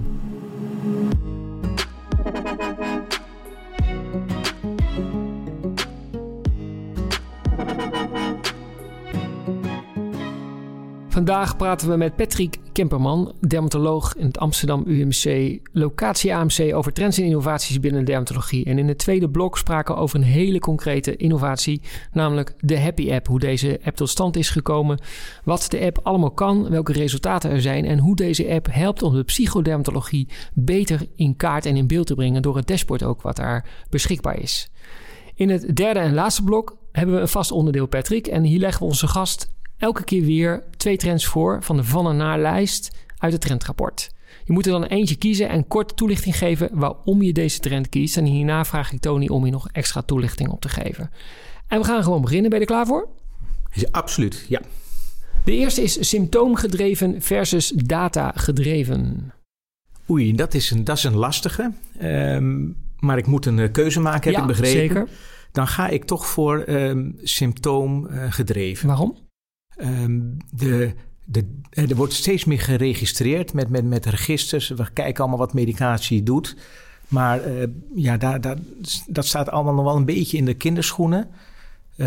[11.12, 17.18] Vandaag praten we met Patrick Kemperman, dermatoloog in het Amsterdam UMC, locatie AMC, over trends
[17.18, 18.66] en innovaties binnen de dermatologie.
[18.66, 23.14] En in het tweede blok spraken we over een hele concrete innovatie, namelijk de Happy
[23.14, 23.28] App.
[23.28, 25.00] Hoe deze app tot stand is gekomen,
[25.44, 29.14] wat de app allemaal kan, welke resultaten er zijn en hoe deze app helpt om
[29.14, 33.36] de psychodermatologie beter in kaart en in beeld te brengen door het dashboard ook wat
[33.36, 34.72] daar beschikbaar is.
[35.36, 38.28] In het derde en laatste blok hebben we een vast onderdeel, Patrick.
[38.28, 42.08] En hier leggen we onze gast elke keer weer twee trends voor van de van
[42.08, 44.10] en naar lijst uit het trendrapport.
[44.44, 48.18] Je moet er dan eentje kiezen en kort toelichting geven waarom je deze trend kiest.
[48.18, 51.10] En hierna vraag ik Tony om je nog extra toelichting op te geven.
[51.68, 52.50] En we gaan gewoon beginnen.
[52.50, 53.08] Ben je er klaar voor?
[53.72, 54.62] Ja, absoluut, ja.
[55.44, 59.32] De eerste is symptoomgedreven versus datagedreven.
[60.10, 61.72] Oei, dat is een, dat is een lastige.
[62.02, 64.80] Um, maar ik moet een uh, keuze maken, heb ja, ik begrepen.
[64.80, 65.08] zeker.
[65.52, 68.88] Dan ga ik toch voor um, symptoomgedreven.
[68.88, 69.18] Waarom?
[69.84, 70.94] Um, de,
[71.26, 74.70] de, er wordt steeds meer geregistreerd met, met, met registers.
[74.70, 76.56] We kijken allemaal wat medicatie doet.
[77.08, 77.42] Maar
[77.96, 78.40] ja, daar,
[79.08, 81.30] dat staat allemaal nog wel een beetje in de kinderschoenen.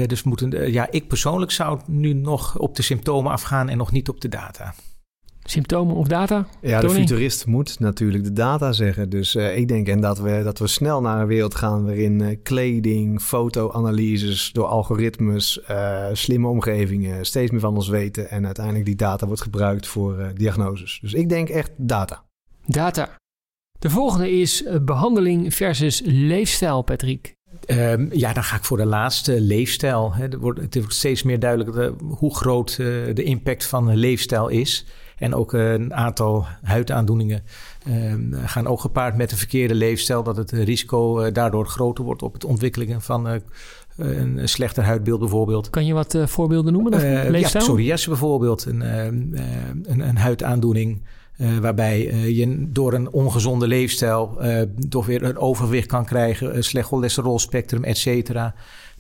[0.07, 4.09] dus moeten, ja, ik persoonlijk zou nu nog op de symptomen afgaan en nog niet
[4.09, 4.75] op de data.
[5.47, 6.47] Symptomen of data?
[6.61, 9.09] Ja, de futurist moet natuurlijk de data zeggen.
[9.09, 12.21] Dus uh, ik denk en dat we, dat we snel naar een wereld gaan waarin
[12.21, 18.31] uh, kleding, fotoanalyses door algoritmes, uh, slimme omgevingen steeds meer van ons weten.
[18.31, 20.99] En uiteindelijk die data wordt gebruikt voor diagnoses.
[21.03, 22.23] Dus ik denk echt data.
[22.67, 23.17] Data.
[23.79, 27.35] De volgende is behandeling versus leefstijl, Patrick.
[27.67, 30.15] Um, ja, dan ga ik voor de laatste leefstijl.
[30.15, 30.39] Hè.
[30.39, 34.87] wordt, het wordt steeds meer duidelijk hoe groot de impact van leefstijl is.
[35.19, 37.43] En ook eh, een aantal huidaandoeningen
[37.87, 40.23] ehm, gaan ook gepaard met een verkeerde leefstijl.
[40.23, 43.41] Dat het risico eh, daardoor groter wordt op het ontwikkelen van eh,
[43.97, 45.71] een slechter huidbeeld bijvoorbeeld.
[45.71, 47.01] Kan je wat voorbeelden noemen?
[47.01, 49.15] Uh, ja, psoriasis bijvoorbeeld, een, ehm,
[49.83, 51.03] een, een huidaandoening.
[51.61, 52.01] waarbij
[52.35, 54.39] je door een ongezonde leefstijl
[54.89, 58.55] toch weer een overwicht kan krijgen, slecht cholesterolspectrum, et cetera.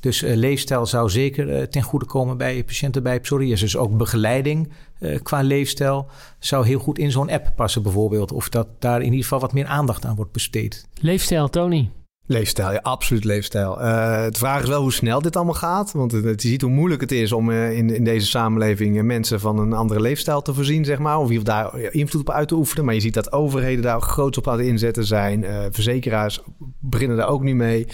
[0.04, 3.60] Dus uh, leefstijl zou zeker uh, ten goede komen bij patiënten bij psoriasis.
[3.60, 6.06] Dus ook begeleiding uh, qua leefstijl
[6.38, 8.32] zou heel goed in zo'n app passen bijvoorbeeld.
[8.32, 10.88] Of dat daar in ieder geval wat meer aandacht aan wordt besteed.
[11.00, 11.90] Leefstijl, Tony.
[12.26, 13.80] Leefstijl, ja, absoluut leefstijl.
[13.80, 15.92] Uh, de vraag is wel hoe snel dit allemaal gaat.
[15.92, 19.58] Want je ziet hoe moeilijk het is om uh, in, in deze samenleving mensen van
[19.58, 21.18] een andere leefstijl te voorzien, zeg maar.
[21.18, 22.84] Of daar invloed op uit te oefenen.
[22.84, 25.44] Maar je ziet dat overheden daar groot op aan het inzetten zijn.
[25.70, 26.40] Verzekeraars
[26.80, 27.86] beginnen daar ook nu mee.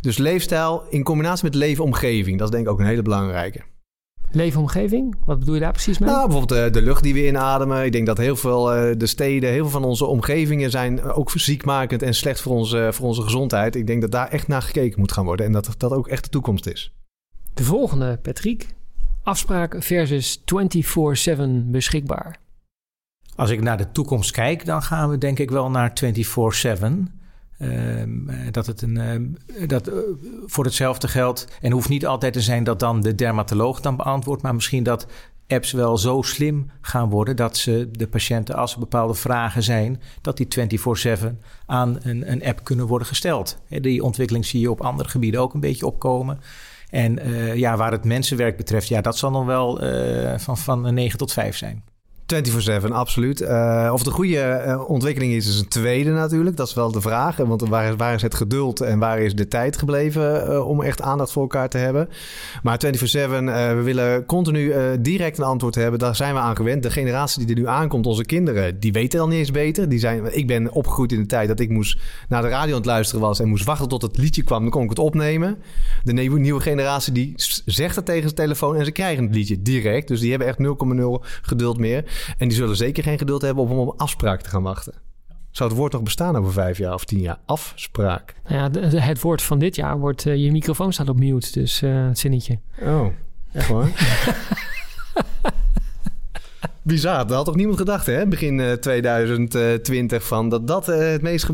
[0.00, 3.62] Dus leefstijl in combinatie met leefomgeving, dat is denk ik ook een hele belangrijke.
[4.30, 5.16] Leefomgeving?
[5.24, 6.08] Wat bedoel je daar precies mee?
[6.08, 7.84] Nou, bijvoorbeeld de, eh, de lucht die we inademen.
[7.84, 11.30] Ik denk dat heel veel uh, de steden, heel veel van onze omgevingen zijn ook
[11.30, 13.76] ziekmakend en slecht voor onze, voor onze gezondheid.
[13.76, 16.24] Ik denk dat daar echt naar gekeken moet gaan worden en dat dat ook echt
[16.24, 16.92] de toekomst is.
[17.54, 18.66] De volgende, Patrick.
[19.22, 22.40] Afspraak versus 24-7 beschikbaar.
[23.36, 27.17] Als ik naar de toekomst kijk, dan gaan we denk ik wel naar 24-7.
[27.58, 29.26] Ehm, eh, dat het een, ehm,
[29.66, 29.94] dat, eh,
[30.46, 31.46] voor hetzelfde geldt.
[31.60, 35.06] En hoeft niet altijd te zijn dat dan de dermatoloog dan beantwoordt, maar misschien dat
[35.46, 40.00] apps wel zo slim gaan worden dat ze de patiënten, als er bepaalde vragen zijn,
[40.20, 43.58] dat die 24/7 aan een, een app kunnen worden gesteld.
[43.68, 46.40] Die ontwikkeling zie je op andere gebieden ook een beetje opkomen.
[46.90, 49.80] En uh, ja, waar het mensenwerk betreft, ja, dat zal nog wel
[50.38, 51.84] van, van 9 tot 5 zijn.
[52.34, 53.40] 24-7, absoluut.
[53.40, 56.56] Uh, of een goede uh, ontwikkeling is, is een tweede natuurlijk.
[56.56, 57.36] Dat is wel de vraag.
[57.36, 61.02] Want waar is, waar is het geduld en waar is de tijd gebleven om echt
[61.02, 62.08] aandacht voor elkaar te hebben?
[62.62, 65.98] Maar 24-7, we willen continu direct een antwoord hebben.
[65.98, 66.82] Daar zijn we aan gewend.
[66.82, 69.88] De generatie die er nu aankomt, onze kinderen, die weten al niet eens beter.
[69.88, 72.78] Die zijn, ik ben opgegroeid in de tijd dat ik moest naar de radio aan
[72.78, 74.62] het luisteren was en moest wachten tot het liedje kwam.
[74.62, 75.58] Dan kon ik het opnemen.
[76.04, 77.32] De nieuwe, nieuwe generatie die
[77.64, 80.08] zegt het tegen zijn telefoon en ze krijgen het liedje direct.
[80.08, 80.64] Dus die hebben echt 0,0
[81.42, 82.04] geduld meer.
[82.38, 84.94] En die zullen zeker geen geduld hebben om op afspraak te gaan wachten.
[85.50, 87.38] Zou het woord nog bestaan over vijf jaar of tien jaar?
[87.44, 88.34] Afspraak.
[88.48, 90.24] Nou ja, het woord van dit jaar wordt...
[90.24, 92.58] Uh, je microfoon staat op mute, dus uh, het zinnetje.
[92.82, 93.06] Oh,
[93.52, 93.90] echt waar?
[96.82, 98.26] Bizar, dat had toch niemand gedacht, hè?
[98.26, 101.44] Begin uh, 2020 van dat dat het meest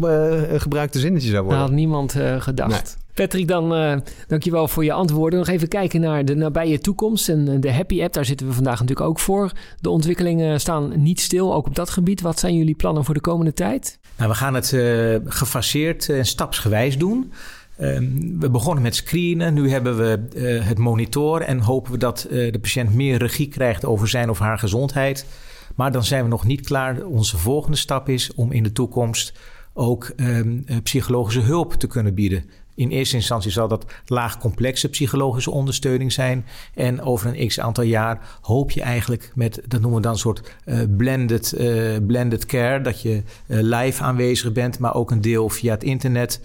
[0.57, 1.61] gebruikte zinnetje zou worden.
[1.61, 2.97] Dat had niemand gedacht.
[3.15, 3.97] Patrick, dan uh,
[4.27, 5.39] dankjewel voor je antwoorden.
[5.39, 8.13] Nog even kijken naar de nabije toekomst en eh, de Happy App.
[8.13, 9.53] Daar zitten we vandaag natuurlijk ook voor.
[9.81, 12.21] De ontwikkelingen staan niet stil, ook op dat gebied.
[12.21, 13.99] Wat zijn jullie plannen voor de komende tijd?
[14.17, 17.33] Nou, we gaan het uh, gefaseerd en stapsgewijs doen.
[17.77, 18.05] Ehm,
[18.39, 22.95] we begonnen met screenen, nu hebben we het monitoren en hopen we dat de patiënt
[22.95, 25.27] meer regie krijgt over zijn of haar gezondheid.
[25.75, 27.05] Maar dan zijn we nog niet klaar.
[27.05, 29.33] Onze volgende stap is om in de toekomst
[29.73, 32.45] ook ehm, psychologische hulp te kunnen bieden.
[32.75, 36.45] In eerste instantie zal dat laagcomplexe psychologische ondersteuning zijn.
[36.75, 40.19] En over een x aantal jaar hoop je eigenlijk met, dat noemen we dan een
[40.19, 42.81] soort uh, blended, uh, blended care.
[42.81, 46.41] Dat je uh, live aanwezig bent, maar ook een deel via het internet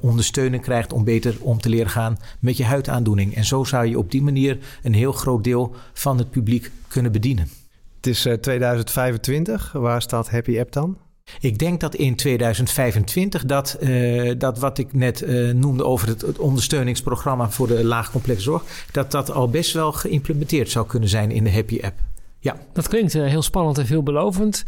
[0.00, 3.34] ondersteuning krijgt om beter om te leren gaan met je huidaandoening.
[3.34, 7.12] En zo zou je op die manier een heel groot deel van het publiek kunnen
[7.12, 7.48] bedienen.
[7.96, 9.72] Het is 2025.
[9.72, 10.96] Waar staat Happy App dan?
[11.40, 16.20] Ik denk dat in 2025 dat, uh, dat wat ik net uh, noemde over het,
[16.20, 21.30] het, ondersteuningsprogramma voor de laagcomplexe zorg, dat dat al best wel geïmplementeerd zou kunnen zijn
[21.30, 21.98] in de Happy App.
[22.38, 22.56] Ja.
[22.72, 24.64] Dat klinkt uh, heel spannend en veelbelovend.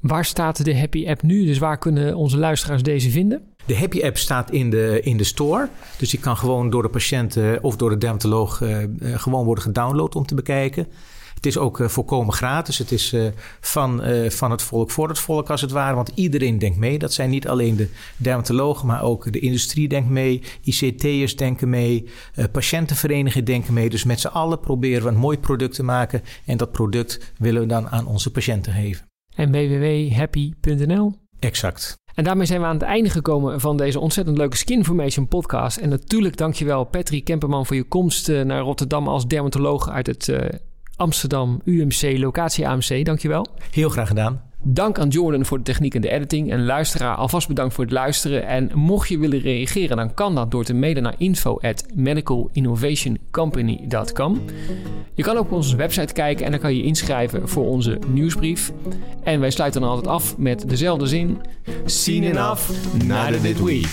[0.00, 1.44] Waar staat de Happy App nu?
[1.44, 3.42] Dus waar kunnen onze luisteraars deze vinden?
[3.66, 5.68] De Happy App staat in de, in de store.
[5.98, 8.62] Dus die kan gewoon door de patiënt of door de dermatoloog
[9.00, 10.86] gewoon worden gedownload om te bekijken.
[11.44, 12.78] Het is ook volkomen gratis.
[12.78, 13.14] Het is
[13.60, 15.94] van, van het volk voor het volk als het ware.
[15.94, 16.98] Want iedereen denkt mee.
[16.98, 20.42] Dat zijn niet alleen de dermatologen, maar ook de industrie denkt mee.
[20.62, 22.08] ICT'ers denken mee.
[22.52, 23.90] patiëntenverenigingen denken mee.
[23.90, 26.22] Dus met z'n allen proberen we een mooi product te maken.
[26.46, 29.06] En dat product willen we dan aan onze patiënten geven.
[29.34, 31.14] En www.happy.nl?
[31.38, 31.96] Exact.
[32.14, 35.76] En daarmee zijn we aan het einde gekomen van deze ontzettend leuke Skinformation podcast.
[35.76, 40.28] En natuurlijk dankjewel Patrick Kemperman voor je komst eh, naar Rotterdam als dermatoloog uit het
[40.96, 43.04] Amsterdam UMC locatie AMC.
[43.04, 43.46] Dankjewel.
[43.70, 44.52] Heel graag gedaan.
[44.66, 46.50] Dank aan Jordan voor de techniek en de editing.
[46.50, 48.46] En luisteraar, alvast bedankt voor het luisteren.
[48.46, 54.42] En mocht je willen reageren, dan kan dat door te mailen naar info at medicalinnovationcompany.com.
[55.14, 58.72] Je kan ook op onze website kijken en dan kan je inschrijven voor onze nieuwsbrief.
[59.22, 61.40] En wij sluiten dan altijd af met dezelfde zin.
[61.84, 62.70] Seen enough,
[63.04, 63.86] neither did we.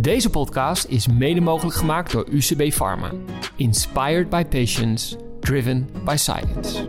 [0.00, 3.10] Deze podcast is mede mogelijk gemaakt door UCB Pharma.
[3.56, 6.84] Inspired by patients, driven by science.